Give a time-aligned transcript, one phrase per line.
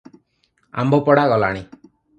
[0.85, 1.65] ଆମ୍ବପଡା ଗଲାଣି।